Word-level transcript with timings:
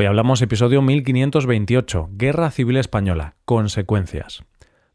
Hoy 0.00 0.04
hablamos 0.04 0.40
episodio 0.42 0.80
1528, 0.80 2.10
Guerra 2.12 2.52
Civil 2.52 2.76
Española, 2.76 3.34
consecuencias. 3.44 4.44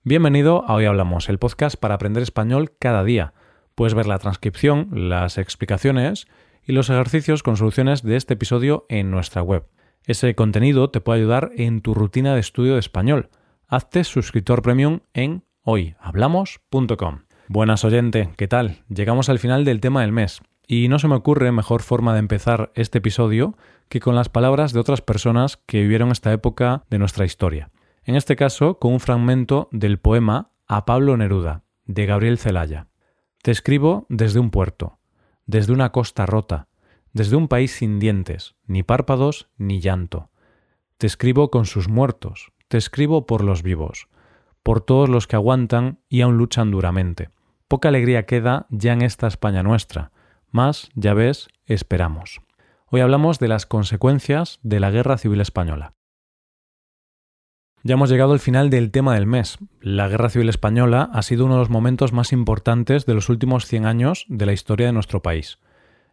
Bienvenido 0.06 0.64
a 0.66 0.76
Hoy 0.76 0.86
Hablamos, 0.86 1.28
el 1.28 1.40
podcast 1.40 1.76
para 1.76 1.96
aprender 1.96 2.24
español 2.24 2.72
cada 2.80 3.04
día. 3.04 3.34
Puedes 3.76 3.96
ver 3.96 4.08
la 4.08 4.18
transcripción, 4.18 4.88
las 4.94 5.38
explicaciones 5.38 6.28
y 6.66 6.72
los 6.72 6.90
ejercicios 6.90 7.44
con 7.44 7.58
soluciones 7.58 8.02
de 8.02 8.16
este 8.16 8.36
episodio 8.36 8.86
en 8.88 9.12
nuestra 9.12 9.42
web. 9.42 9.66
Ese 10.06 10.36
contenido 10.36 10.90
te 10.90 11.02
puede 11.02 11.20
ayudar 11.20 11.52
en 11.58 11.82
tu 11.82 11.94
rutina 11.94 12.34
de 12.34 12.40
estudio 12.40 12.76
de 12.76 12.80
español. 12.80 13.30
Hazte 13.68 14.06
suscriptor 14.06 14.62
premium 14.62 15.02
en 15.14 15.44
hoyhablamos.com. 15.64 17.24
Buenas 17.50 17.84
oyente, 17.84 18.30
¿qué 18.38 18.48
tal? 18.48 18.86
Llegamos 18.88 19.28
al 19.28 19.40
final 19.40 19.66
del 19.66 19.82
tema 19.82 20.00
del 20.00 20.14
mes. 20.14 20.42
Y 20.68 20.88
no 20.88 21.00
se 21.00 21.08
me 21.08 21.16
ocurre 21.16 21.52
mejor 21.52 21.82
forma 21.82 22.14
de 22.14 22.20
empezar 22.20 22.72
este 22.76 23.00
episodio 23.00 23.58
que 23.90 24.00
con 24.00 24.16
las 24.16 24.30
palabras 24.30 24.74
de 24.74 24.80
otras 24.80 25.02
personas 25.02 25.58
que 25.66 25.82
vivieron 25.82 26.12
esta 26.12 26.32
época 26.32 26.86
de 26.90 27.00
nuestra 27.00 27.26
historia. 27.26 27.70
En 28.04 28.16
este 28.16 28.36
caso, 28.36 28.80
con 28.80 28.94
un 28.94 29.00
fragmento 29.00 29.70
del 29.72 30.00
poema 30.00 30.52
A 30.68 30.86
Pablo 30.86 31.18
Neruda, 31.18 31.64
de 31.86 32.06
Gabriel 32.06 32.38
Celaya. 32.38 32.88
Te 33.42 33.52
escribo 33.52 34.06
desde 34.10 34.40
un 34.40 34.52
puerto, 34.52 35.00
desde 35.46 35.74
una 35.74 35.92
costa 35.92 36.26
rota, 36.26 36.68
desde 37.12 37.36
un 37.36 37.48
país 37.48 37.72
sin 37.74 38.00
dientes, 38.00 38.56
ni 38.66 38.84
párpados 38.84 39.50
ni 39.58 39.80
llanto. 39.80 40.30
Te 40.98 41.08
escribo 41.08 41.52
con 41.52 41.66
sus 41.66 41.90
muertos, 41.90 42.54
te 42.70 42.78
escribo 42.78 43.26
por 43.26 43.44
los 43.44 43.62
vivos, 43.62 44.08
por 44.64 44.82
todos 44.82 45.10
los 45.10 45.28
que 45.28 45.36
aguantan 45.36 46.00
y 46.08 46.22
aún 46.22 46.38
luchan 46.38 46.72
duramente. 46.72 47.30
Poca 47.68 47.90
alegría 47.90 48.26
queda 48.26 48.66
ya 48.70 48.94
en 48.94 49.02
esta 49.02 49.28
España 49.28 49.62
nuestra, 49.62 50.12
más, 50.54 50.90
ya 50.96 51.14
ves, 51.14 51.50
esperamos. 51.66 52.42
Hoy 52.88 53.02
hablamos 53.02 53.40
de 53.40 53.48
las 53.48 53.66
consecuencias 53.66 54.60
de 54.64 54.80
la 54.80 54.92
Guerra 54.92 55.18
Civil 55.18 55.42
Española. 55.42 55.94
Ya 57.86 57.96
hemos 57.96 58.10
llegado 58.10 58.32
al 58.32 58.40
final 58.40 58.70
del 58.70 58.92
tema 58.92 59.16
del 59.16 59.26
mes. 59.26 59.58
La 59.82 60.08
Guerra 60.08 60.30
Civil 60.30 60.48
Española 60.48 61.10
ha 61.12 61.22
sido 61.22 61.46
uno 61.46 61.56
de 61.56 61.60
los 61.60 61.70
momentos 61.70 62.14
más 62.14 62.32
importantes 62.32 63.06
de 63.06 63.14
los 63.14 63.28
últimos 63.28 63.66
100 63.66 63.86
años 63.86 64.26
de 64.30 64.46
la 64.46 64.54
historia 64.54 64.86
de 64.86 64.94
nuestro 64.94 65.22
país. 65.22 65.60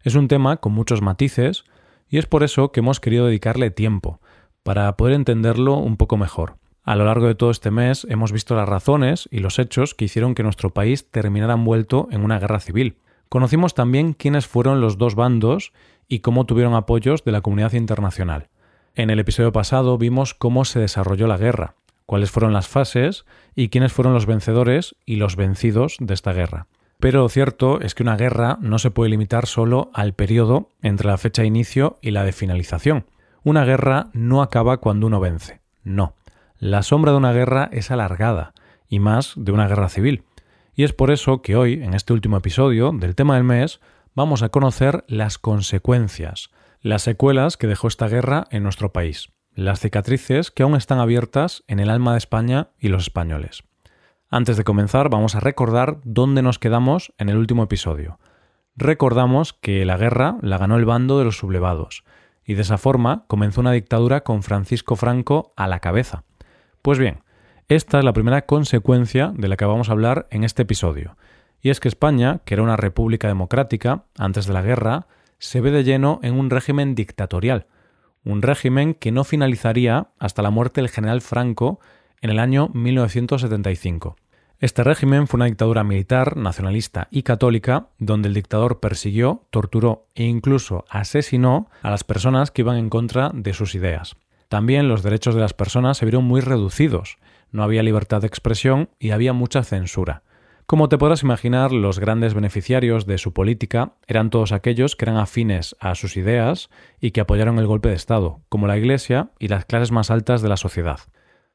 Es 0.02 0.16
un 0.16 0.26
tema 0.26 0.56
con 0.56 0.72
muchos 0.72 1.02
matices 1.02 1.64
y 2.08 2.18
es 2.18 2.26
por 2.26 2.42
eso 2.42 2.72
que 2.72 2.80
hemos 2.80 2.98
querido 2.98 3.26
dedicarle 3.26 3.70
tiempo, 3.70 4.20
para 4.64 4.96
poder 4.96 5.14
entenderlo 5.14 5.76
un 5.76 5.96
poco 5.96 6.16
mejor. 6.16 6.56
A 6.82 6.96
lo 6.96 7.04
largo 7.04 7.26
de 7.26 7.34
todo 7.34 7.50
este 7.50 7.70
mes 7.70 8.06
hemos 8.10 8.32
visto 8.32 8.56
las 8.56 8.68
razones 8.68 9.28
y 9.30 9.38
los 9.38 9.58
hechos 9.58 9.94
que 9.94 10.06
hicieron 10.06 10.34
que 10.34 10.42
nuestro 10.42 10.70
país 10.70 11.08
terminara 11.10 11.54
envuelto 11.54 12.08
en 12.10 12.24
una 12.24 12.40
guerra 12.40 12.58
civil. 12.58 12.96
Conocimos 13.30 13.74
también 13.74 14.12
quiénes 14.12 14.48
fueron 14.48 14.80
los 14.80 14.98
dos 14.98 15.14
bandos 15.14 15.72
y 16.08 16.18
cómo 16.18 16.46
tuvieron 16.46 16.74
apoyos 16.74 17.22
de 17.22 17.30
la 17.30 17.42
comunidad 17.42 17.74
internacional. 17.74 18.48
En 18.96 19.08
el 19.08 19.20
episodio 19.20 19.52
pasado 19.52 19.96
vimos 19.98 20.34
cómo 20.34 20.64
se 20.64 20.80
desarrolló 20.80 21.28
la 21.28 21.36
guerra, 21.36 21.76
cuáles 22.06 22.32
fueron 22.32 22.52
las 22.52 22.66
fases 22.66 23.24
y 23.54 23.68
quiénes 23.68 23.92
fueron 23.92 24.14
los 24.14 24.26
vencedores 24.26 24.96
y 25.06 25.14
los 25.14 25.36
vencidos 25.36 25.96
de 26.00 26.12
esta 26.12 26.32
guerra. 26.32 26.66
Pero 26.98 27.28
cierto 27.28 27.80
es 27.80 27.94
que 27.94 28.02
una 28.02 28.16
guerra 28.16 28.58
no 28.60 28.80
se 28.80 28.90
puede 28.90 29.10
limitar 29.10 29.46
solo 29.46 29.92
al 29.94 30.12
periodo 30.12 30.68
entre 30.82 31.06
la 31.06 31.16
fecha 31.16 31.42
de 31.42 31.48
inicio 31.48 31.98
y 32.02 32.10
la 32.10 32.24
de 32.24 32.32
finalización. 32.32 33.06
Una 33.44 33.64
guerra 33.64 34.08
no 34.12 34.42
acaba 34.42 34.78
cuando 34.78 35.06
uno 35.06 35.20
vence. 35.20 35.60
No. 35.84 36.14
La 36.58 36.82
sombra 36.82 37.12
de 37.12 37.18
una 37.18 37.32
guerra 37.32 37.68
es 37.70 37.92
alargada, 37.92 38.54
y 38.88 38.98
más 38.98 39.34
de 39.36 39.52
una 39.52 39.68
guerra 39.68 39.88
civil. 39.88 40.24
Y 40.80 40.84
es 40.84 40.94
por 40.94 41.10
eso 41.10 41.42
que 41.42 41.56
hoy, 41.56 41.74
en 41.74 41.92
este 41.92 42.14
último 42.14 42.38
episodio 42.38 42.90
del 42.90 43.14
tema 43.14 43.34
del 43.34 43.44
mes, 43.44 43.82
vamos 44.14 44.42
a 44.42 44.48
conocer 44.48 45.04
las 45.08 45.36
consecuencias, 45.36 46.48
las 46.80 47.02
secuelas 47.02 47.58
que 47.58 47.66
dejó 47.66 47.86
esta 47.86 48.08
guerra 48.08 48.46
en 48.50 48.62
nuestro 48.62 48.90
país, 48.90 49.28
las 49.54 49.80
cicatrices 49.80 50.50
que 50.50 50.62
aún 50.62 50.76
están 50.76 50.98
abiertas 50.98 51.64
en 51.66 51.80
el 51.80 51.90
alma 51.90 52.12
de 52.12 52.18
España 52.18 52.70
y 52.78 52.88
los 52.88 53.02
españoles. 53.02 53.62
Antes 54.30 54.56
de 54.56 54.64
comenzar, 54.64 55.10
vamos 55.10 55.34
a 55.34 55.40
recordar 55.40 56.00
dónde 56.04 56.40
nos 56.40 56.58
quedamos 56.58 57.12
en 57.18 57.28
el 57.28 57.36
último 57.36 57.64
episodio. 57.64 58.18
Recordamos 58.74 59.52
que 59.52 59.84
la 59.84 59.98
guerra 59.98 60.38
la 60.40 60.56
ganó 60.56 60.78
el 60.78 60.86
bando 60.86 61.18
de 61.18 61.26
los 61.26 61.36
sublevados, 61.36 62.04
y 62.42 62.54
de 62.54 62.62
esa 62.62 62.78
forma 62.78 63.26
comenzó 63.26 63.60
una 63.60 63.72
dictadura 63.72 64.22
con 64.22 64.42
Francisco 64.42 64.96
Franco 64.96 65.52
a 65.58 65.68
la 65.68 65.80
cabeza. 65.80 66.24
Pues 66.80 66.98
bien, 66.98 67.22
esta 67.70 68.00
es 68.00 68.04
la 68.04 68.12
primera 68.12 68.46
consecuencia 68.46 69.32
de 69.32 69.46
la 69.46 69.56
que 69.56 69.64
vamos 69.64 69.88
a 69.88 69.92
hablar 69.92 70.26
en 70.32 70.42
este 70.42 70.62
episodio, 70.62 71.16
y 71.62 71.70
es 71.70 71.78
que 71.78 71.86
España, 71.86 72.40
que 72.44 72.54
era 72.54 72.64
una 72.64 72.76
república 72.76 73.28
democrática 73.28 74.06
antes 74.18 74.46
de 74.46 74.52
la 74.52 74.62
guerra, 74.62 75.06
se 75.38 75.60
ve 75.60 75.70
de 75.70 75.84
lleno 75.84 76.18
en 76.24 76.34
un 76.34 76.50
régimen 76.50 76.96
dictatorial, 76.96 77.68
un 78.24 78.42
régimen 78.42 78.94
que 78.94 79.12
no 79.12 79.22
finalizaría 79.22 80.08
hasta 80.18 80.42
la 80.42 80.50
muerte 80.50 80.80
del 80.80 80.90
general 80.90 81.20
Franco 81.20 81.78
en 82.20 82.30
el 82.30 82.40
año 82.40 82.70
1975. 82.74 84.16
Este 84.58 84.82
régimen 84.82 85.28
fue 85.28 85.38
una 85.38 85.46
dictadura 85.46 85.84
militar, 85.84 86.36
nacionalista 86.36 87.06
y 87.12 87.22
católica, 87.22 87.86
donde 87.98 88.26
el 88.26 88.34
dictador 88.34 88.80
persiguió, 88.80 89.46
torturó 89.50 90.08
e 90.16 90.24
incluso 90.24 90.84
asesinó 90.90 91.70
a 91.82 91.90
las 91.90 92.02
personas 92.02 92.50
que 92.50 92.62
iban 92.62 92.78
en 92.78 92.90
contra 92.90 93.30
de 93.32 93.54
sus 93.54 93.76
ideas. 93.76 94.16
También 94.48 94.88
los 94.88 95.04
derechos 95.04 95.36
de 95.36 95.40
las 95.40 95.54
personas 95.54 95.98
se 95.98 96.04
vieron 96.04 96.24
muy 96.24 96.40
reducidos, 96.40 97.18
no 97.52 97.62
había 97.62 97.82
libertad 97.82 98.20
de 98.20 98.26
expresión 98.26 98.90
y 98.98 99.10
había 99.10 99.32
mucha 99.32 99.62
censura. 99.62 100.22
Como 100.70 100.88
te 100.88 100.98
podrás 100.98 101.24
imaginar, 101.24 101.72
los 101.72 101.98
grandes 101.98 102.32
beneficiarios 102.32 103.04
de 103.04 103.18
su 103.18 103.32
política 103.32 103.94
eran 104.06 104.30
todos 104.30 104.52
aquellos 104.52 104.94
que 104.94 105.04
eran 105.04 105.16
afines 105.16 105.74
a 105.80 105.96
sus 105.96 106.16
ideas 106.16 106.70
y 107.00 107.10
que 107.10 107.20
apoyaron 107.20 107.58
el 107.58 107.66
golpe 107.66 107.88
de 107.88 107.96
Estado, 107.96 108.42
como 108.48 108.68
la 108.68 108.78
Iglesia 108.78 109.30
y 109.40 109.48
las 109.48 109.64
clases 109.64 109.90
más 109.90 110.12
altas 110.12 110.42
de 110.42 110.48
la 110.48 110.56
sociedad. 110.56 111.00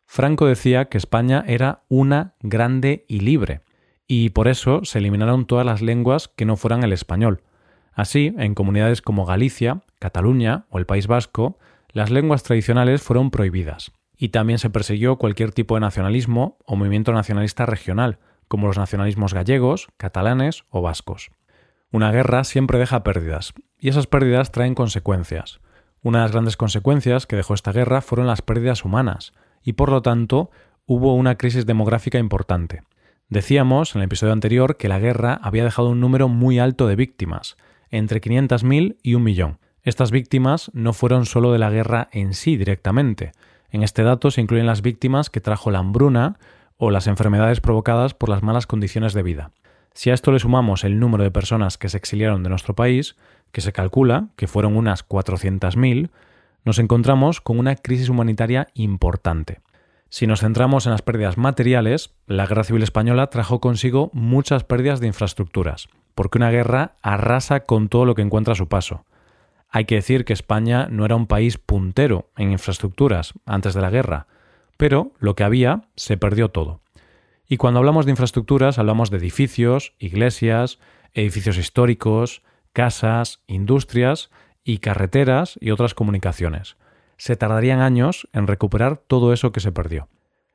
Franco 0.06 0.48
decía 0.48 0.86
que 0.90 0.98
España 0.98 1.46
era 1.48 1.84
una, 1.88 2.36
grande 2.42 3.06
y 3.08 3.22
libre, 3.22 3.62
y 4.06 4.32
por 4.32 4.50
eso 4.50 4.84
se 4.84 5.00
eliminaron 5.00 5.46
todas 5.46 5.66
las 5.66 5.82
lenguas 5.82 6.28
que 6.28 6.44
no 6.44 6.58
fueran 6.58 6.84
el 6.84 6.92
español. 6.92 7.42
Así, 7.94 8.36
en 8.38 8.54
comunidades 8.54 9.02
como 9.02 9.26
Galicia, 9.26 9.84
Cataluña 9.98 10.66
o 10.70 10.78
el 10.78 10.86
País 10.86 11.08
Vasco, 11.08 11.58
las 11.94 12.12
lenguas 12.12 12.44
tradicionales 12.44 13.02
fueron 13.02 13.32
prohibidas 13.32 13.94
y 14.18 14.30
también 14.30 14.60
se 14.60 14.70
persiguió 14.70 15.18
cualquier 15.18 15.52
tipo 15.52 15.76
de 15.76 15.82
nacionalismo 15.82 16.58
o 16.66 16.76
movimiento 16.76 17.12
nacionalista 17.14 17.66
regional, 17.66 18.20
como 18.48 18.68
los 18.68 18.78
nacionalismos 18.78 19.34
gallegos, 19.34 19.88
catalanes 19.98 20.64
o 20.70 20.82
vascos. 20.82 21.32
Una 21.92 22.12
guerra 22.12 22.44
siempre 22.44 22.80
deja 22.80 23.04
pérdidas, 23.04 23.54
y 23.80 23.90
esas 23.90 24.08
pérdidas 24.08 24.52
traen 24.52 24.76
consecuencias. 24.76 25.60
Una 26.02 26.20
de 26.20 26.26
las 26.26 26.32
grandes 26.32 26.58
consecuencias 26.58 27.26
que 27.26 27.36
dejó 27.36 27.54
esta 27.54 27.72
guerra 27.72 28.02
fueron 28.02 28.28
las 28.28 28.42
pérdidas 28.42 28.86
humanas, 28.86 29.34
y 29.64 29.74
por 29.74 29.90
lo 29.90 30.02
tanto 30.02 30.52
hubo 30.86 31.16
una 31.16 31.36
crisis 31.36 31.66
demográfica 31.66 32.20
importante. 32.20 32.84
Decíamos 33.28 33.96
en 33.96 34.02
el 34.02 34.06
episodio 34.06 34.34
anterior 34.34 34.78
que 34.78 34.88
la 34.88 35.00
guerra 35.00 35.40
había 35.42 35.64
dejado 35.64 35.90
un 35.90 36.00
número 36.00 36.28
muy 36.28 36.60
alto 36.60 36.88
de 36.88 36.96
víctimas, 36.96 37.58
entre 37.90 38.22
500.000 38.22 38.98
y 39.02 39.16
un 39.16 39.24
millón. 39.24 39.60
Estas 39.82 40.12
víctimas 40.12 40.70
no 40.74 40.94
fueron 40.94 41.26
solo 41.26 41.52
de 41.52 41.60
la 41.60 41.72
guerra 41.72 42.10
en 42.12 42.34
sí 42.34 42.58
directamente, 42.58 43.32
en 43.76 43.84
este 43.84 44.04
dato 44.04 44.32
se 44.32 44.42
incluyen 44.42 44.66
las 44.66 44.82
víctimas 44.82 45.30
que 45.30 45.42
trajo 45.42 45.72
la 45.72 45.80
hambruna 45.80 46.38
o 46.78 46.92
las 46.92 47.08
enfermedades 47.08 47.62
provocadas 47.62 48.14
por 48.14 48.30
las 48.30 48.44
malas 48.44 48.68
condiciones 48.68 49.14
de 49.14 49.24
vida. 49.24 49.52
Si 49.94 50.10
a 50.10 50.14
esto 50.14 50.32
le 50.32 50.40
sumamos 50.40 50.84
el 50.84 51.00
número 51.00 51.24
de 51.24 51.32
personas 51.32 51.78
que 51.78 51.90
se 51.90 51.98
exiliaron 51.98 52.44
de 52.44 52.50
nuestro 52.50 52.76
país, 52.76 53.16
que 53.52 53.62
se 53.62 53.72
calcula 53.72 54.28
que 54.36 54.48
fueron 54.48 54.76
unas 54.76 55.08
400.000, 55.08 56.10
nos 56.66 56.80
encontramos 56.80 57.40
con 57.40 57.60
una 57.60 57.76
crisis 57.76 58.10
humanitaria 58.10 58.68
importante. 58.74 59.62
Si 60.10 60.28
nos 60.28 60.42
centramos 60.42 60.86
en 60.86 60.92
las 60.92 61.02
pérdidas 61.02 61.38
materiales, 61.38 62.12
la 62.28 62.46
Guerra 62.46 62.64
Civil 62.64 62.84
Española 62.84 63.28
trajo 63.28 63.60
consigo 63.60 64.10
muchas 64.14 64.64
pérdidas 64.64 65.00
de 65.00 65.08
infraestructuras, 65.08 65.88
porque 66.14 66.38
una 66.38 66.52
guerra 66.52 66.96
arrasa 67.02 67.62
con 67.62 67.90
todo 67.90 68.06
lo 68.06 68.16
que 68.16 68.22
encuentra 68.22 68.54
a 68.54 68.56
su 68.56 68.68
paso. 68.68 69.06
Hay 69.70 69.86
que 69.86 69.96
decir 69.96 70.26
que 70.26 70.34
España 70.34 70.88
no 70.90 71.06
era 71.06 71.16
un 71.16 71.28
país 71.28 71.58
puntero 71.58 72.30
en 72.38 72.52
infraestructuras 72.52 73.34
antes 73.46 73.74
de 73.74 73.82
la 73.82 73.90
guerra, 73.90 74.28
pero 74.78 75.12
lo 75.20 75.36
que 75.36 75.44
había 75.44 75.84
se 75.96 76.18
perdió 76.18 76.50
todo. 76.50 76.82
Y 77.48 77.58
cuando 77.58 77.80
hablamos 77.80 78.06
de 78.06 78.12
infraestructuras 78.12 78.80
hablamos 78.80 79.12
de 79.12 79.18
edificios, 79.18 79.94
iglesias, 80.00 80.80
edificios 81.14 81.58
históricos, 81.58 82.42
casas, 82.74 83.42
industrias 83.48 84.30
y 84.64 84.80
carreteras 84.80 85.58
y 85.62 85.72
otras 85.72 85.94
comunicaciones. 85.94 86.76
Se 87.18 87.36
tardarían 87.36 87.80
años 87.80 88.28
en 88.34 88.48
recuperar 88.48 88.98
todo 88.98 89.32
eso 89.32 89.52
que 89.52 89.62
se 89.62 89.72
perdió. 89.72 90.10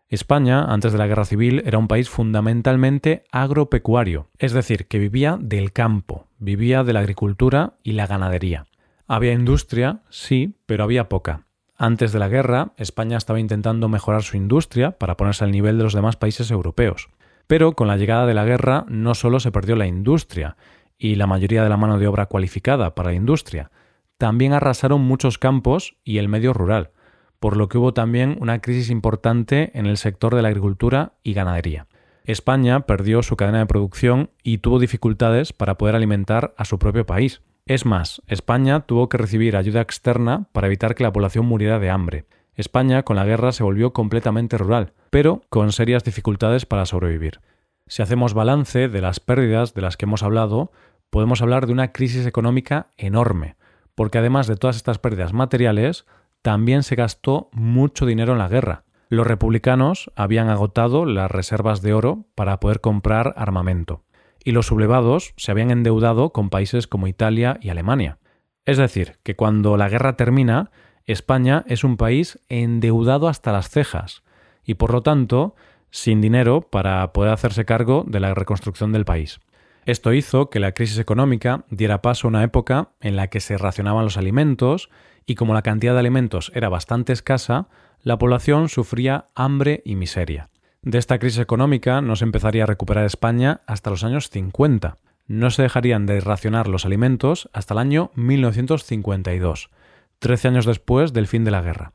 España, 0.08 0.64
antes 0.64 0.92
de 0.92 0.98
la 0.98 1.06
guerra 1.06 1.24
civil, 1.24 1.62
era 1.64 1.78
un 1.78 1.86
país 1.86 2.10
fundamentalmente 2.10 3.22
agropecuario, 3.30 4.28
es 4.38 4.52
decir, 4.52 4.86
que 4.86 4.98
vivía 4.98 5.38
del 5.40 5.72
campo, 5.72 6.26
vivía 6.38 6.82
de 6.82 6.92
la 6.92 7.00
agricultura 7.00 7.74
y 7.84 7.92
la 7.92 8.08
ganadería. 8.08 8.66
Había 9.12 9.32
industria, 9.32 10.02
sí, 10.08 10.54
pero 10.66 10.84
había 10.84 11.08
poca. 11.08 11.48
Antes 11.76 12.12
de 12.12 12.20
la 12.20 12.28
guerra, 12.28 12.74
España 12.76 13.16
estaba 13.16 13.40
intentando 13.40 13.88
mejorar 13.88 14.22
su 14.22 14.36
industria 14.36 14.92
para 14.98 15.16
ponerse 15.16 15.42
al 15.42 15.50
nivel 15.50 15.78
de 15.78 15.82
los 15.82 15.94
demás 15.94 16.14
países 16.14 16.52
europeos. 16.52 17.08
Pero 17.48 17.72
con 17.72 17.88
la 17.88 17.96
llegada 17.96 18.24
de 18.24 18.34
la 18.34 18.44
guerra 18.44 18.84
no 18.88 19.16
solo 19.16 19.40
se 19.40 19.50
perdió 19.50 19.74
la 19.74 19.88
industria 19.88 20.56
y 20.96 21.16
la 21.16 21.26
mayoría 21.26 21.64
de 21.64 21.68
la 21.68 21.76
mano 21.76 21.98
de 21.98 22.06
obra 22.06 22.26
cualificada 22.26 22.94
para 22.94 23.10
la 23.10 23.16
industria, 23.16 23.72
también 24.16 24.52
arrasaron 24.52 25.00
muchos 25.00 25.38
campos 25.38 25.96
y 26.04 26.18
el 26.18 26.28
medio 26.28 26.52
rural, 26.52 26.92
por 27.40 27.56
lo 27.56 27.68
que 27.68 27.78
hubo 27.78 27.92
también 27.92 28.36
una 28.40 28.60
crisis 28.60 28.90
importante 28.90 29.76
en 29.76 29.86
el 29.86 29.96
sector 29.96 30.36
de 30.36 30.42
la 30.42 30.48
agricultura 30.50 31.14
y 31.24 31.32
ganadería. 31.32 31.88
España 32.22 32.86
perdió 32.86 33.24
su 33.24 33.34
cadena 33.34 33.58
de 33.58 33.66
producción 33.66 34.30
y 34.44 34.58
tuvo 34.58 34.78
dificultades 34.78 35.52
para 35.52 35.78
poder 35.78 35.96
alimentar 35.96 36.54
a 36.56 36.64
su 36.64 36.78
propio 36.78 37.04
país. 37.06 37.42
Es 37.66 37.86
más, 37.86 38.22
España 38.26 38.80
tuvo 38.80 39.08
que 39.08 39.18
recibir 39.18 39.56
ayuda 39.56 39.80
externa 39.80 40.48
para 40.52 40.66
evitar 40.66 40.94
que 40.94 41.04
la 41.04 41.12
población 41.12 41.46
muriera 41.46 41.78
de 41.78 41.90
hambre. 41.90 42.26
España 42.54 43.02
con 43.04 43.16
la 43.16 43.24
guerra 43.24 43.52
se 43.52 43.62
volvió 43.62 43.92
completamente 43.92 44.58
rural, 44.58 44.92
pero 45.10 45.42
con 45.48 45.72
serias 45.72 46.04
dificultades 46.04 46.66
para 46.66 46.86
sobrevivir. 46.86 47.40
Si 47.86 48.02
hacemos 48.02 48.34
balance 48.34 48.88
de 48.88 49.00
las 49.00 49.20
pérdidas 49.20 49.74
de 49.74 49.82
las 49.82 49.96
que 49.96 50.04
hemos 50.04 50.22
hablado, 50.22 50.70
podemos 51.10 51.42
hablar 51.42 51.66
de 51.66 51.72
una 51.72 51.92
crisis 51.92 52.26
económica 52.26 52.88
enorme, 52.96 53.56
porque 53.94 54.18
además 54.18 54.46
de 54.46 54.56
todas 54.56 54.76
estas 54.76 54.98
pérdidas 54.98 55.32
materiales, 55.32 56.06
también 56.42 56.82
se 56.82 56.94
gastó 56.94 57.50
mucho 57.52 58.06
dinero 58.06 58.32
en 58.32 58.38
la 58.38 58.48
guerra. 58.48 58.84
Los 59.08 59.26
republicanos 59.26 60.10
habían 60.14 60.48
agotado 60.48 61.04
las 61.04 61.30
reservas 61.30 61.82
de 61.82 61.92
oro 61.92 62.26
para 62.36 62.60
poder 62.60 62.80
comprar 62.80 63.34
armamento, 63.36 64.04
y 64.44 64.52
los 64.52 64.66
sublevados 64.66 65.34
se 65.36 65.50
habían 65.50 65.70
endeudado 65.70 66.32
con 66.32 66.50
países 66.50 66.86
como 66.86 67.06
Italia 67.06 67.58
y 67.60 67.68
Alemania. 67.70 68.18
Es 68.64 68.78
decir, 68.78 69.18
que 69.22 69.36
cuando 69.36 69.76
la 69.76 69.88
guerra 69.88 70.16
termina, 70.16 70.70
España 71.06 71.64
es 71.66 71.84
un 71.84 71.96
país 71.96 72.38
endeudado 72.48 73.28
hasta 73.28 73.52
las 73.52 73.68
cejas, 73.68 74.22
y 74.64 74.74
por 74.74 74.92
lo 74.92 75.02
tanto 75.02 75.54
sin 75.90 76.20
dinero 76.20 76.62
para 76.62 77.12
poder 77.12 77.32
hacerse 77.32 77.64
cargo 77.64 78.04
de 78.06 78.20
la 78.20 78.34
reconstrucción 78.34 78.92
del 78.92 79.04
país. 79.04 79.40
Esto 79.86 80.12
hizo 80.12 80.50
que 80.50 80.60
la 80.60 80.72
crisis 80.72 80.98
económica 80.98 81.64
diera 81.70 82.02
paso 82.02 82.26
a 82.26 82.30
una 82.30 82.44
época 82.44 82.90
en 83.00 83.16
la 83.16 83.28
que 83.28 83.40
se 83.40 83.58
racionaban 83.58 84.04
los 84.04 84.16
alimentos 84.16 84.90
y 85.26 85.34
como 85.34 85.54
la 85.54 85.62
cantidad 85.62 85.94
de 85.94 86.00
alimentos 86.00 86.52
era 86.54 86.68
bastante 86.68 87.12
escasa, 87.12 87.68
la 88.02 88.18
población 88.18 88.68
sufría 88.68 89.26
hambre 89.34 89.82
y 89.84 89.96
miseria. 89.96 90.48
De 90.82 90.96
esta 90.96 91.18
crisis 91.18 91.40
económica 91.40 92.00
no 92.00 92.16
se 92.16 92.24
empezaría 92.24 92.62
a 92.62 92.66
recuperar 92.66 93.04
España 93.04 93.60
hasta 93.66 93.90
los 93.90 94.02
años 94.02 94.30
50. 94.30 94.96
No 95.26 95.50
se 95.50 95.62
dejarían 95.62 96.06
de 96.06 96.20
racionar 96.20 96.68
los 96.68 96.86
alimentos 96.86 97.50
hasta 97.52 97.74
el 97.74 97.78
año 97.78 98.10
1952, 98.14 99.68
trece 100.18 100.48
años 100.48 100.64
después 100.64 101.12
del 101.12 101.26
fin 101.26 101.44
de 101.44 101.50
la 101.50 101.60
guerra. 101.60 101.92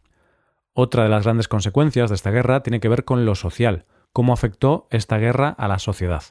Otra 0.73 1.03
de 1.03 1.09
las 1.09 1.23
grandes 1.23 1.47
consecuencias 1.47 2.09
de 2.09 2.15
esta 2.15 2.29
guerra 2.29 2.61
tiene 2.61 2.79
que 2.79 2.87
ver 2.87 3.05
con 3.05 3.25
lo 3.25 3.33
social, 3.33 3.85
cómo 4.13 4.33
afectó 4.33 4.87
esta 4.91 5.17
guerra 5.17 5.49
a 5.49 5.67
la 5.67 5.79
sociedad. 5.79 6.21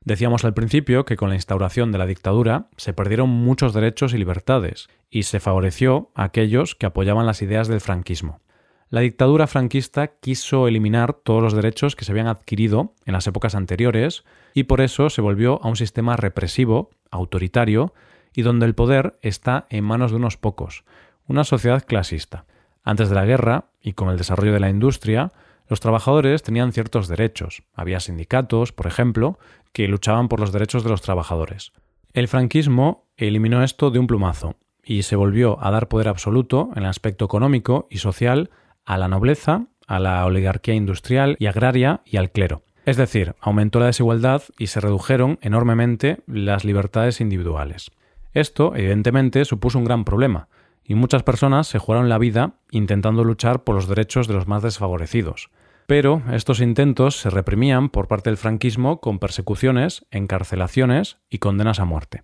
Decíamos 0.00 0.44
al 0.44 0.52
principio 0.52 1.04
que 1.04 1.16
con 1.16 1.28
la 1.28 1.36
instauración 1.36 1.92
de 1.92 1.98
la 1.98 2.06
dictadura 2.06 2.68
se 2.76 2.92
perdieron 2.92 3.30
muchos 3.30 3.72
derechos 3.72 4.12
y 4.14 4.18
libertades, 4.18 4.88
y 5.10 5.22
se 5.22 5.38
favoreció 5.38 6.10
a 6.16 6.24
aquellos 6.24 6.74
que 6.74 6.86
apoyaban 6.86 7.24
las 7.24 7.40
ideas 7.40 7.68
del 7.68 7.80
franquismo. 7.80 8.40
La 8.90 9.00
dictadura 9.00 9.46
franquista 9.46 10.08
quiso 10.08 10.68
eliminar 10.68 11.14
todos 11.14 11.42
los 11.42 11.54
derechos 11.54 11.96
que 11.96 12.04
se 12.04 12.12
habían 12.12 12.26
adquirido 12.26 12.94
en 13.06 13.14
las 13.14 13.26
épocas 13.26 13.54
anteriores, 13.54 14.24
y 14.54 14.64
por 14.64 14.80
eso 14.80 15.10
se 15.10 15.20
volvió 15.20 15.60
a 15.62 15.68
un 15.68 15.76
sistema 15.76 16.16
represivo, 16.16 16.90
autoritario, 17.10 17.94
y 18.34 18.42
donde 18.42 18.66
el 18.66 18.74
poder 18.74 19.18
está 19.22 19.66
en 19.70 19.84
manos 19.84 20.10
de 20.10 20.18
unos 20.18 20.36
pocos, 20.36 20.84
una 21.26 21.44
sociedad 21.44 21.84
clasista. 21.84 22.44
Antes 22.82 23.08
de 23.08 23.14
la 23.14 23.24
guerra, 23.24 23.70
y 23.80 23.94
con 23.94 24.10
el 24.10 24.18
desarrollo 24.18 24.52
de 24.52 24.60
la 24.60 24.70
industria, 24.70 25.32
los 25.68 25.80
trabajadores 25.80 26.42
tenían 26.42 26.72
ciertos 26.72 27.08
derechos. 27.08 27.62
Había 27.72 28.00
sindicatos, 28.00 28.72
por 28.72 28.86
ejemplo, 28.86 29.38
que 29.72 29.88
luchaban 29.88 30.28
por 30.28 30.40
los 30.40 30.52
derechos 30.52 30.84
de 30.84 30.90
los 30.90 31.02
trabajadores. 31.02 31.72
El 32.12 32.28
franquismo 32.28 33.08
eliminó 33.16 33.62
esto 33.62 33.90
de 33.90 33.98
un 33.98 34.06
plumazo 34.06 34.56
y 34.84 35.02
se 35.02 35.16
volvió 35.16 35.58
a 35.64 35.70
dar 35.70 35.88
poder 35.88 36.08
absoluto 36.08 36.70
en 36.76 36.82
el 36.82 36.88
aspecto 36.88 37.24
económico 37.24 37.88
y 37.90 37.98
social 37.98 38.50
a 38.84 38.98
la 38.98 39.08
nobleza, 39.08 39.66
a 39.86 39.98
la 39.98 40.24
oligarquía 40.24 40.74
industrial 40.74 41.36
y 41.38 41.46
agraria 41.46 42.02
y 42.04 42.16
al 42.16 42.30
clero. 42.30 42.62
Es 42.84 42.96
decir, 42.96 43.34
aumentó 43.40 43.80
la 43.80 43.86
desigualdad 43.86 44.42
y 44.58 44.66
se 44.66 44.80
redujeron 44.80 45.38
enormemente 45.40 46.22
las 46.26 46.64
libertades 46.64 47.20
individuales. 47.20 47.90
Esto, 48.32 48.74
evidentemente, 48.74 49.44
supuso 49.44 49.78
un 49.78 49.84
gran 49.84 50.04
problema, 50.04 50.48
y 50.84 50.94
muchas 50.94 51.22
personas 51.22 51.66
se 51.66 51.78
jugaron 51.78 52.08
la 52.08 52.18
vida 52.18 52.54
intentando 52.70 53.24
luchar 53.24 53.64
por 53.64 53.74
los 53.74 53.88
derechos 53.88 54.28
de 54.28 54.34
los 54.34 54.46
más 54.46 54.62
desfavorecidos. 54.62 55.50
Pero 55.86 56.22
estos 56.32 56.60
intentos 56.60 57.16
se 57.16 57.30
reprimían 57.30 57.88
por 57.88 58.08
parte 58.08 58.30
del 58.30 58.36
franquismo 58.36 59.00
con 59.00 59.18
persecuciones, 59.18 60.06
encarcelaciones 60.10 61.18
y 61.28 61.38
condenas 61.38 61.80
a 61.80 61.84
muerte. 61.84 62.22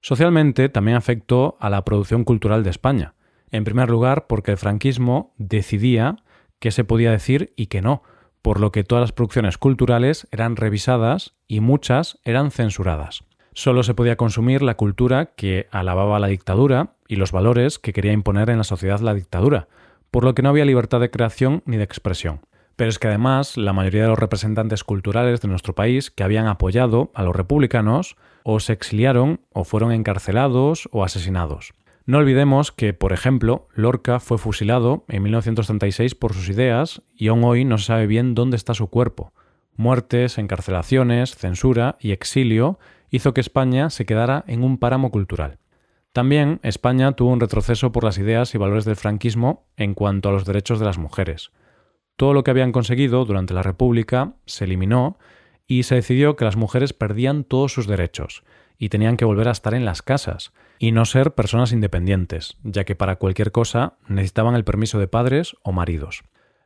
Socialmente 0.00 0.68
también 0.68 0.96
afectó 0.96 1.56
a 1.60 1.68
la 1.68 1.84
producción 1.84 2.24
cultural 2.24 2.62
de 2.62 2.70
España, 2.70 3.14
en 3.50 3.64
primer 3.64 3.90
lugar 3.90 4.26
porque 4.26 4.52
el 4.52 4.56
franquismo 4.56 5.34
decidía 5.38 6.16
qué 6.58 6.70
se 6.70 6.84
podía 6.84 7.10
decir 7.10 7.52
y 7.56 7.66
qué 7.66 7.82
no, 7.82 8.02
por 8.42 8.60
lo 8.60 8.72
que 8.72 8.84
todas 8.84 9.02
las 9.02 9.12
producciones 9.12 9.58
culturales 9.58 10.28
eran 10.30 10.56
revisadas 10.56 11.34
y 11.46 11.60
muchas 11.60 12.18
eran 12.24 12.50
censuradas. 12.50 13.24
Solo 13.52 13.82
se 13.82 13.94
podía 13.94 14.16
consumir 14.16 14.62
la 14.62 14.76
cultura 14.76 15.34
que 15.34 15.66
alababa 15.70 16.20
la 16.20 16.28
dictadura 16.28 16.94
y 17.08 17.16
los 17.16 17.32
valores 17.32 17.78
que 17.78 17.92
quería 17.92 18.12
imponer 18.12 18.48
en 18.48 18.58
la 18.58 18.64
sociedad 18.64 19.00
la 19.00 19.14
dictadura, 19.14 19.68
por 20.10 20.24
lo 20.24 20.34
que 20.34 20.42
no 20.42 20.50
había 20.50 20.64
libertad 20.64 21.00
de 21.00 21.10
creación 21.10 21.62
ni 21.66 21.76
de 21.76 21.84
expresión. 21.84 22.40
Pero 22.76 22.88
es 22.88 22.98
que 22.98 23.08
además 23.08 23.56
la 23.56 23.72
mayoría 23.72 24.02
de 24.02 24.08
los 24.08 24.18
representantes 24.18 24.84
culturales 24.84 25.40
de 25.40 25.48
nuestro 25.48 25.74
país 25.74 26.10
que 26.10 26.22
habían 26.22 26.46
apoyado 26.46 27.10
a 27.14 27.22
los 27.22 27.36
republicanos 27.36 28.16
o 28.44 28.60
se 28.60 28.72
exiliaron 28.72 29.40
o 29.52 29.64
fueron 29.64 29.92
encarcelados 29.92 30.88
o 30.92 31.04
asesinados. 31.04 31.74
No 32.10 32.18
olvidemos 32.18 32.72
que, 32.72 32.92
por 32.92 33.12
ejemplo, 33.12 33.68
Lorca 33.72 34.18
fue 34.18 34.36
fusilado 34.36 35.04
en 35.06 35.22
1936 35.22 36.16
por 36.16 36.34
sus 36.34 36.48
ideas 36.48 37.02
y 37.14 37.28
aún 37.28 37.44
hoy 37.44 37.64
no 37.64 37.78
se 37.78 37.84
sabe 37.84 38.08
bien 38.08 38.34
dónde 38.34 38.56
está 38.56 38.74
su 38.74 38.88
cuerpo. 38.88 39.32
Muertes, 39.76 40.36
encarcelaciones, 40.36 41.36
censura 41.36 41.98
y 42.00 42.10
exilio 42.10 42.80
hizo 43.10 43.32
que 43.32 43.40
España 43.40 43.90
se 43.90 44.06
quedara 44.06 44.42
en 44.48 44.64
un 44.64 44.78
páramo 44.78 45.12
cultural. 45.12 45.58
También 46.12 46.58
España 46.64 47.12
tuvo 47.12 47.30
un 47.30 47.38
retroceso 47.38 47.92
por 47.92 48.02
las 48.02 48.18
ideas 48.18 48.56
y 48.56 48.58
valores 48.58 48.84
del 48.84 48.96
franquismo 48.96 49.68
en 49.76 49.94
cuanto 49.94 50.30
a 50.30 50.32
los 50.32 50.44
derechos 50.44 50.80
de 50.80 50.86
las 50.86 50.98
mujeres. 50.98 51.52
Todo 52.16 52.34
lo 52.34 52.42
que 52.42 52.50
habían 52.50 52.72
conseguido 52.72 53.24
durante 53.24 53.54
la 53.54 53.62
República 53.62 54.34
se 54.46 54.64
eliminó 54.64 55.16
y 55.68 55.84
se 55.84 55.94
decidió 55.94 56.34
que 56.34 56.44
las 56.44 56.56
mujeres 56.56 56.92
perdían 56.92 57.44
todos 57.44 57.72
sus 57.72 57.86
derechos 57.86 58.42
y 58.80 58.88
tenían 58.88 59.18
que 59.18 59.26
volver 59.26 59.46
a 59.46 59.52
estar 59.52 59.74
en 59.74 59.84
las 59.84 60.00
casas 60.00 60.52
y 60.78 60.90
no 60.90 61.04
ser 61.04 61.34
personas 61.34 61.70
independientes, 61.70 62.56
ya 62.64 62.84
que 62.84 62.96
para 62.96 63.16
cualquier 63.16 63.52
cosa 63.52 63.98
necesitaban 64.08 64.54
el 64.54 64.64
permiso 64.64 64.98
de 64.98 65.06
padres 65.06 65.54
o 65.62 65.70
maridos. 65.70 66.22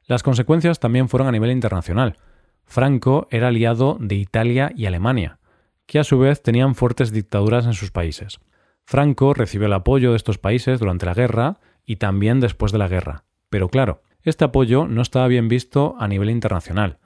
Las 0.07 0.23
consecuencias 0.23 0.79
también 0.79 1.09
fueron 1.09 1.27
a 1.27 1.33
nivel 1.33 1.51
internacional. 1.51 2.17
Franco 2.67 3.27
era 3.33 3.49
aliado 3.49 3.99
de 4.01 4.15
Italia 4.15 4.71
y 4.77 4.87
Alemania, 4.87 5.41
que 5.87 5.99
a 5.99 6.05
su 6.05 6.21
vez 6.21 6.41
tenían 6.41 6.77
fuertes 6.77 7.11
dictaduras 7.11 7.67
en 7.67 7.75
sus 7.75 7.91
países. 7.91 8.39
Franco 8.85 9.35
recibió 9.35 9.67
el 9.67 9.73
apoyo 9.73 10.13
de 10.13 10.17
estos 10.17 10.39
países 10.39 10.79
durante 10.79 11.07
la 11.07 11.15
guerra 11.15 11.59
y 11.85 11.97
también 11.97 12.39
después 12.39 12.71
de 12.71 12.79
la 12.79 12.87
guerra. 12.87 13.25
Pero 13.51 13.69
claro, 13.69 14.03
este 14.23 14.45
apoyo 14.45 14.87
no 14.87 15.03
estaba 15.03 15.27
bien 15.27 15.49
visto 15.49 15.97
a 15.99 16.07
nivel 16.07 16.31
internacional, 16.31 16.99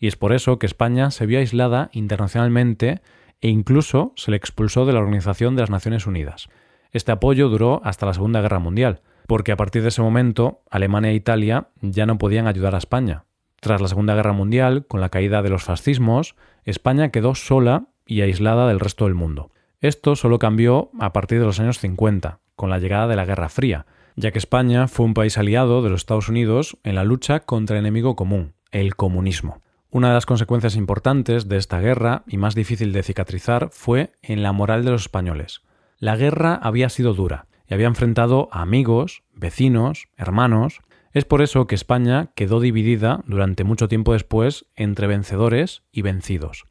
y 0.00 0.08
es 0.08 0.16
por 0.16 0.32
eso 0.32 0.58
que 0.58 0.66
España 0.66 1.12
se 1.12 1.24
vio 1.24 1.38
aislada 1.38 1.88
internacionalmente 1.92 3.00
e 3.40 3.48
incluso 3.48 4.12
se 4.16 4.30
le 4.30 4.36
expulsó 4.36 4.86
de 4.86 4.92
la 4.92 5.00
Organización 5.00 5.56
de 5.56 5.62
las 5.62 5.70
Naciones 5.70 6.06
Unidas. 6.06 6.48
Este 6.92 7.12
apoyo 7.12 7.48
duró 7.48 7.80
hasta 7.84 8.06
la 8.06 8.14
Segunda 8.14 8.40
Guerra 8.40 8.58
Mundial, 8.58 9.02
porque 9.26 9.52
a 9.52 9.56
partir 9.56 9.82
de 9.82 9.88
ese 9.88 10.02
momento 10.02 10.62
Alemania 10.70 11.10
e 11.10 11.14
Italia 11.14 11.68
ya 11.80 12.06
no 12.06 12.18
podían 12.18 12.46
ayudar 12.46 12.74
a 12.74 12.78
España. 12.78 13.24
Tras 13.60 13.80
la 13.80 13.88
Segunda 13.88 14.14
Guerra 14.14 14.32
Mundial, 14.32 14.86
con 14.86 15.00
la 15.00 15.08
caída 15.08 15.42
de 15.42 15.50
los 15.50 15.64
fascismos, 15.64 16.36
España 16.64 17.10
quedó 17.10 17.34
sola 17.34 17.88
y 18.06 18.20
aislada 18.20 18.68
del 18.68 18.80
resto 18.80 19.04
del 19.06 19.14
mundo. 19.14 19.50
Esto 19.80 20.16
solo 20.16 20.38
cambió 20.38 20.90
a 21.00 21.12
partir 21.12 21.38
de 21.40 21.46
los 21.46 21.60
años 21.60 21.78
50, 21.78 22.40
con 22.54 22.70
la 22.70 22.78
llegada 22.78 23.08
de 23.08 23.16
la 23.16 23.24
Guerra 23.24 23.48
Fría, 23.48 23.86
ya 24.16 24.30
que 24.30 24.38
España 24.38 24.88
fue 24.88 25.04
un 25.04 25.14
país 25.14 25.36
aliado 25.36 25.82
de 25.82 25.90
los 25.90 26.00
Estados 26.00 26.28
Unidos 26.28 26.78
en 26.84 26.94
la 26.94 27.04
lucha 27.04 27.40
contra 27.40 27.76
el 27.76 27.80
enemigo 27.84 28.16
común, 28.16 28.54
el 28.70 28.96
comunismo. 28.96 29.60
Una 29.90 30.08
de 30.08 30.14
las 30.14 30.26
consecuencias 30.26 30.76
importantes 30.76 31.48
de 31.48 31.56
esta 31.56 31.80
guerra 31.80 32.24
y 32.26 32.36
más 32.36 32.54
difícil 32.54 32.92
de 32.92 33.02
cicatrizar 33.02 33.70
fue 33.70 34.12
en 34.22 34.42
la 34.42 34.52
moral 34.52 34.84
de 34.84 34.90
los 34.90 35.02
españoles. 35.02 35.62
La 35.98 36.16
guerra 36.16 36.54
había 36.54 36.88
sido 36.88 37.14
dura 37.14 37.46
y 37.68 37.74
había 37.74 37.86
enfrentado 37.86 38.48
a 38.52 38.62
amigos, 38.62 39.22
vecinos, 39.32 40.08
hermanos. 40.16 40.80
Es 41.12 41.24
por 41.24 41.40
eso 41.40 41.66
que 41.66 41.74
España 41.74 42.30
quedó 42.34 42.60
dividida 42.60 43.22
durante 43.26 43.64
mucho 43.64 43.88
tiempo 43.88 44.12
después 44.12 44.66
entre 44.74 45.06
vencedores 45.06 45.82
y 45.92 46.02
vencidos 46.02 46.66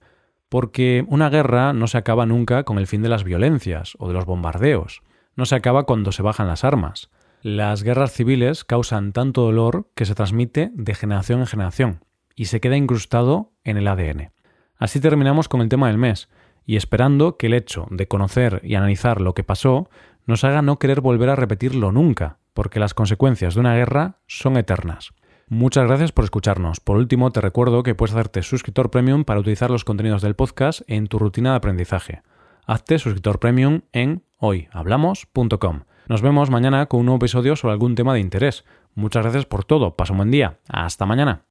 porque 0.50 1.04
una 1.10 1.30
guerra 1.30 1.74
no 1.74 1.88
se 1.88 1.98
acaba 1.98 2.26
nunca 2.26 2.64
con 2.64 2.78
el 2.78 2.88
fin 2.88 3.02
de 3.02 3.10
las 3.10 3.24
violencias 3.26 3.98
o 4.00 4.08
de 4.08 4.14
los 4.14 4.26
bombardeos, 4.26 5.02
no 5.36 5.46
se 5.46 5.56
acaba 5.56 5.84
cuando 5.84 6.14
se 6.14 6.22
bajan 6.22 6.48
las 6.48 6.64
armas. 6.64 7.10
Las 7.42 7.84
guerras 7.84 8.14
civiles 8.14 8.64
causan 8.64 9.12
tanto 9.12 9.42
dolor 9.42 9.90
que 9.96 10.06
se 10.06 10.16
transmite 10.16 10.72
de 10.74 10.96
generación 10.96 11.42
en 11.42 11.48
generación 11.48 12.06
y 12.36 12.46
se 12.46 12.60
queda 12.60 12.78
incrustado 12.78 13.54
en 13.64 13.78
el 13.78 13.88
ADN. 13.88 14.32
Así 14.78 15.00
terminamos 15.00 15.48
con 15.48 15.62
el 15.62 15.70
tema 15.70 15.88
del 15.88 15.98
mes, 15.98 16.30
y 16.66 16.76
esperando 16.76 17.38
que 17.38 17.48
el 17.48 17.54
hecho 17.54 17.88
de 17.92 18.08
conocer 18.08 18.62
y 18.64 18.76
analizar 18.76 19.22
lo 19.22 19.34
que 19.34 19.44
pasó 19.44 19.90
nos 20.26 20.44
haga 20.44 20.62
no 20.62 20.80
querer 20.80 21.02
volver 21.02 21.30
a 21.30 21.36
repetirlo 21.36 21.92
nunca, 21.92 22.40
porque 22.54 22.80
las 22.80 22.94
consecuencias 22.94 23.54
de 23.54 23.60
una 23.60 23.76
guerra 23.76 24.20
son 24.28 24.58
eternas. 24.58 25.14
Muchas 25.48 25.86
gracias 25.86 26.12
por 26.12 26.24
escucharnos. 26.24 26.80
Por 26.80 26.98
último, 26.98 27.32
te 27.32 27.40
recuerdo 27.40 27.84
que 27.84 27.94
puedes 27.94 28.16
hacerte 28.16 28.42
suscriptor 28.42 28.90
premium 28.90 29.26
para 29.26 29.40
utilizar 29.40 29.70
los 29.70 29.84
contenidos 29.84 30.24
del 30.24 30.36
podcast 30.36 30.82
en 30.88 31.08
tu 31.08 31.20
rutina 31.20 31.52
de 31.52 31.58
aprendizaje. 31.58 32.24
Hazte 32.66 32.98
suscriptor 32.98 33.40
premium 33.40 33.82
en 33.94 34.24
hoyhablamos.com. 34.40 35.82
Nos 36.08 36.22
vemos 36.24 36.50
mañana 36.50 36.88
con 36.88 37.02
un 37.02 37.06
nuevo 37.08 37.18
episodio 37.18 37.56
sobre 37.56 37.74
algún 37.74 37.94
tema 37.94 38.16
de 38.16 38.22
interés. 38.22 38.66
Muchas 38.96 39.24
gracias 39.24 39.46
por 39.46 39.66
todo. 39.66 39.96
Pasa 39.96 40.14
un 40.14 40.18
buen 40.18 40.32
día. 40.32 40.60
Hasta 40.68 41.06
mañana. 41.06 41.46